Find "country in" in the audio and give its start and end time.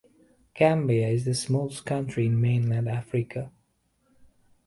1.85-2.41